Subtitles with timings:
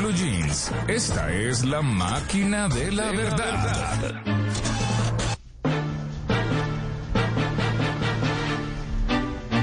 [0.00, 4.39] Blue Jeans, esta es la máquina de la verdad.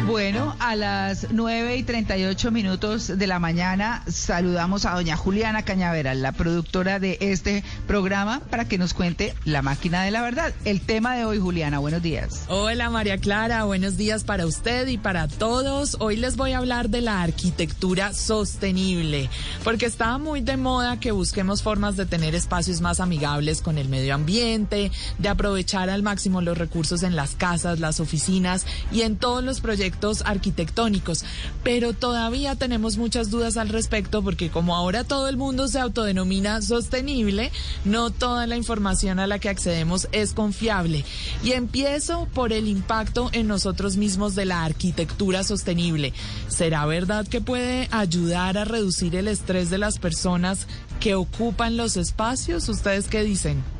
[0.07, 6.21] Bueno, a las 9 y 38 minutos de la mañana saludamos a doña Juliana Cañaveral,
[6.21, 10.53] la productora de este programa, para que nos cuente la máquina de la verdad.
[10.63, 12.45] El tema de hoy, Juliana, buenos días.
[12.47, 15.97] Hola María Clara, buenos días para usted y para todos.
[15.99, 19.29] Hoy les voy a hablar de la arquitectura sostenible,
[19.65, 23.89] porque está muy de moda que busquemos formas de tener espacios más amigables con el
[23.89, 29.17] medio ambiente, de aprovechar al máximo los recursos en las casas, las oficinas y en
[29.17, 31.23] todos los proyectos arquitectónicos,
[31.63, 36.61] pero todavía tenemos muchas dudas al respecto porque como ahora todo el mundo se autodenomina
[36.61, 37.51] sostenible,
[37.85, 41.03] no toda la información a la que accedemos es confiable.
[41.43, 46.13] Y empiezo por el impacto en nosotros mismos de la arquitectura sostenible.
[46.47, 50.67] ¿Será verdad que puede ayudar a reducir el estrés de las personas
[50.99, 52.69] que ocupan los espacios?
[52.69, 53.76] ¿Ustedes qué dicen?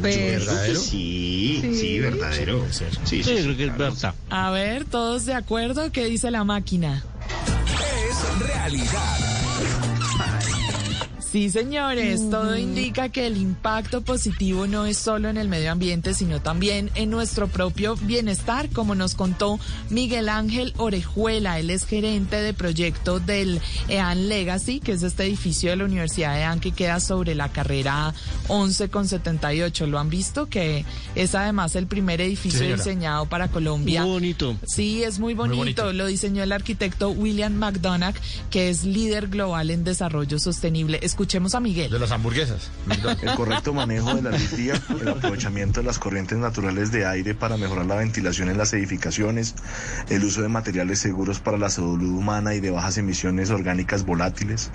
[0.00, 0.80] ¿Verdadero?
[0.80, 2.66] Sí, sí, verdadero.
[3.04, 4.14] Sí, sí, creo que es verdad.
[4.28, 7.04] A ver, todos de acuerdo, ¿qué dice la máquina?
[8.08, 9.29] Es realidad.
[11.30, 16.12] Sí, señores, todo indica que el impacto positivo no es solo en el medio ambiente,
[16.12, 21.60] sino también en nuestro propio bienestar, como nos contó Miguel Ángel Orejuela.
[21.60, 26.34] Él es gerente de proyecto del EAN Legacy, que es este edificio de la Universidad
[26.34, 28.12] de EAN que queda sobre la carrera
[28.48, 29.86] 11 con 78.
[29.86, 30.46] ¿Lo han visto?
[30.46, 30.84] Que
[31.14, 34.02] es además el primer edificio diseñado para Colombia.
[34.02, 34.56] Muy bonito.
[34.66, 35.92] Sí, es muy bonito.
[35.92, 38.16] Lo diseñó el arquitecto William McDonagh,
[38.50, 40.98] que es líder global en desarrollo sostenible.
[41.20, 41.90] Escuchemos a Miguel.
[41.90, 42.70] De las hamburguesas.
[43.22, 44.54] El correcto manejo de la luz
[45.02, 49.54] el aprovechamiento de las corrientes naturales de aire para mejorar la ventilación en las edificaciones,
[50.08, 54.70] el uso de materiales seguros para la salud humana y de bajas emisiones orgánicas volátiles,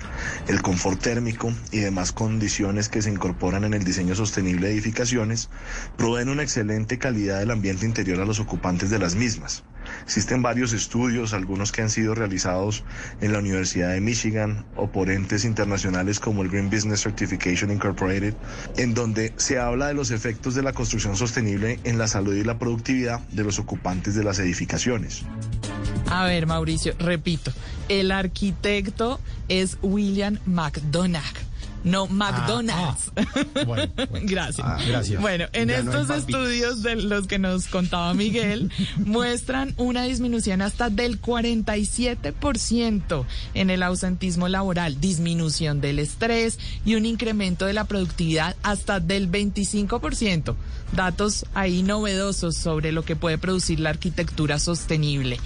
[0.46, 5.50] el confort térmico y demás condiciones que se incorporan en el diseño sostenible de edificaciones,
[5.96, 9.64] proveen una excelente calidad del ambiente interior a los ocupantes de las mismas.
[10.06, 12.84] Existen varios estudios, algunos que han sido realizados
[13.20, 18.34] en la Universidad de Michigan o por entes internacionales como el Green Business Certification Incorporated,
[18.76, 22.44] en donde se habla de los efectos de la construcción sostenible en la salud y
[22.44, 25.24] la productividad de los ocupantes de las edificaciones.
[26.08, 27.52] A ver, Mauricio, repito,
[27.88, 31.45] el arquitecto es William McDonagh
[31.86, 33.10] no McDonald's.
[33.16, 33.64] Ah, ah.
[33.64, 34.18] Bueno, bueno.
[34.28, 34.66] gracias.
[34.66, 35.22] Ah, gracias.
[35.22, 40.90] Bueno, en Ya estos estudios de los que nos contaba Miguel, muestran una disminución hasta
[40.90, 43.24] del 47%
[43.54, 49.30] en el ausentismo laboral, disminución del estrés y un incremento de la productividad hasta del
[49.30, 50.56] 25%.
[50.92, 55.38] Datos ahí novedosos sobre lo que puede producir la arquitectura sostenible.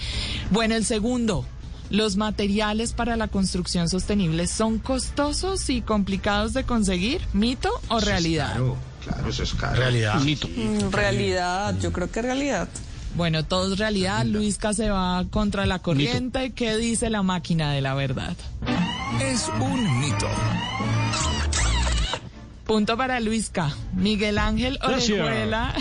[0.51, 1.45] Bueno, el segundo,
[1.91, 7.21] ¿Los materiales para la construcción sostenible son costosos y complicados de conseguir?
[7.33, 8.51] ¿Mito o realidad?
[8.55, 9.77] Claro, claro, eso es caro.
[9.77, 10.15] Realidad.
[10.19, 10.49] Bonito.
[10.49, 12.69] Mm, Realidad, yo creo que realidad.
[13.17, 14.25] Bueno, todo es realidad.
[14.25, 16.53] Luisca se va contra la corriente.
[16.53, 18.37] ¿Qué dice la máquina de la verdad?
[19.21, 20.29] Es un mito.
[22.71, 23.75] Punto para Luisca.
[23.95, 24.79] Miguel Ángel.
[24.85, 25.75] Orejuela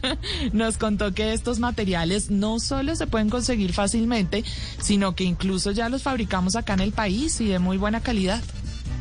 [0.54, 4.42] nos contó que estos materiales no solo se pueden conseguir fácilmente,
[4.80, 8.42] sino que incluso ya los fabricamos acá en el país y de muy buena calidad.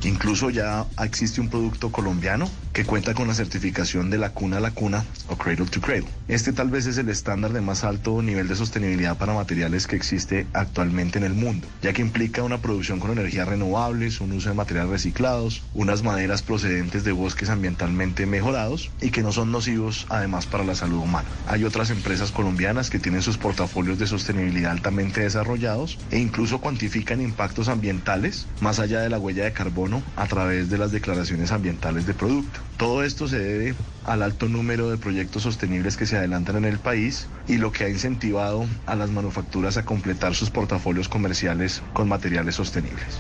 [0.04, 4.59] Incluso ya existe un producto colombiano que cuenta con la certificación de la cuna a
[4.62, 6.07] la cuna o cradle to cradle.
[6.29, 9.97] Este tal vez es el estándar de más alto nivel de sostenibilidad para materiales que
[9.97, 14.47] existe actualmente en el mundo, ya que implica una producción con energías renovables, un uso
[14.47, 20.05] de materiales reciclados, unas maderas procedentes de bosques ambientalmente mejorados y que no son nocivos
[20.08, 21.28] además para la salud humana.
[21.47, 27.20] Hay otras empresas colombianas que tienen sus portafolios de sostenibilidad altamente desarrollados e incluso cuantifican
[27.20, 32.05] impactos ambientales más allá de la huella de carbono a través de las declaraciones ambientales
[32.05, 32.69] de producto.
[32.79, 36.79] Todo esto se debe al alto número de proyectos sostenibles que se adelantan en el
[36.79, 42.08] país y lo que ha incentivado a las manufacturas a completar sus portafolios comerciales con
[42.08, 43.20] materiales sostenibles.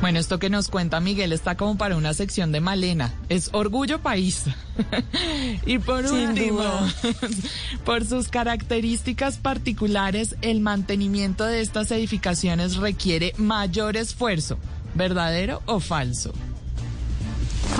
[0.00, 3.14] Bueno, esto que nos cuenta Miguel está como para una sección de Malena.
[3.28, 4.46] Es Orgullo País.
[5.66, 6.64] y por Sin último,
[7.84, 14.58] por sus características particulares, el mantenimiento de estas edificaciones requiere mayor esfuerzo.
[14.94, 16.32] ¿verdadero o falso?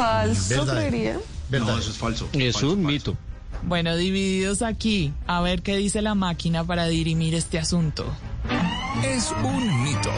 [0.01, 0.77] Falso, Verdad.
[0.77, 1.19] creería.
[1.51, 1.67] ¿Verdad?
[1.67, 2.29] No, eso es falso.
[2.33, 2.89] Es Falso, un falso.
[2.89, 3.17] mito.
[3.65, 8.07] Bueno, divididos aquí, a ver qué dice la máquina para dirimir este asunto.
[9.05, 10.11] Es un mito.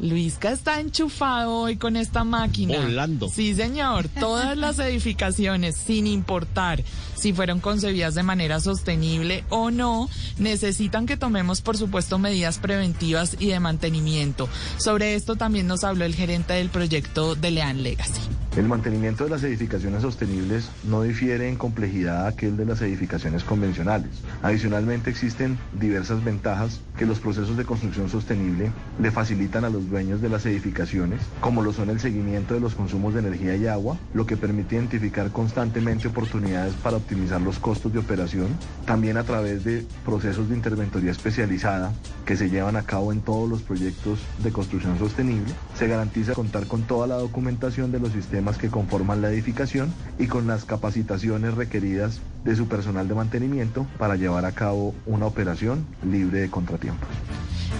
[0.00, 2.78] Luisca está enchufado hoy con esta máquina.
[2.78, 3.28] Volando.
[3.28, 4.08] Sí, señor.
[4.08, 6.84] Todas las edificaciones, sin importar
[7.14, 10.08] si fueron concebidas de manera sostenible o no,
[10.38, 14.48] necesitan que tomemos, por supuesto, medidas preventivas y de mantenimiento.
[14.78, 18.37] Sobre esto también nos habló el gerente del proyecto de Lean Legacy.
[18.56, 23.44] El mantenimiento de las edificaciones sostenibles no difiere en complejidad a aquel de las edificaciones
[23.44, 24.10] convencionales.
[24.42, 30.20] Adicionalmente existen diversas ventajas que los procesos de construcción sostenible le facilitan a los dueños
[30.20, 33.96] de las edificaciones, como lo son el seguimiento de los consumos de energía y agua,
[34.12, 38.48] lo que permite identificar constantemente oportunidades para optimizar los costos de operación,
[38.86, 41.92] también a través de procesos de interventoría especializada
[42.28, 46.66] que se llevan a cabo en todos los proyectos de construcción sostenible, se garantiza contar
[46.66, 51.54] con toda la documentación de los sistemas que conforman la edificación y con las capacitaciones
[51.54, 57.08] requeridas de su personal de mantenimiento para llevar a cabo una operación libre de contratiempos.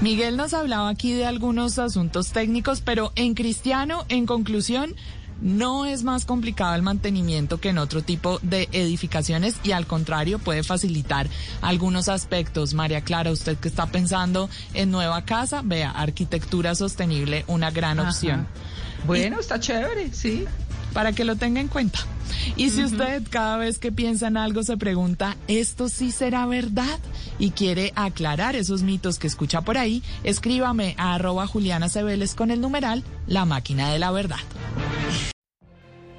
[0.00, 4.94] Miguel nos hablaba aquí de algunos asuntos técnicos, pero en cristiano, en conclusión,
[5.40, 10.38] no es más complicado el mantenimiento que en otro tipo de edificaciones y al contrario
[10.38, 11.28] puede facilitar
[11.62, 12.74] algunos aspectos.
[12.74, 18.10] María Clara, usted que está pensando en nueva casa, vea, arquitectura sostenible, una gran Ajá.
[18.10, 18.46] opción.
[19.06, 20.44] Bueno, está chévere, sí.
[20.92, 22.00] Para que lo tenga en cuenta.
[22.56, 26.98] Y si usted cada vez que piensa en algo se pregunta, ¿esto sí será verdad?
[27.38, 32.50] Y quiere aclarar esos mitos que escucha por ahí, escríbame a arroba Juliana Cebeles con
[32.50, 34.38] el numeral La Máquina de la Verdad.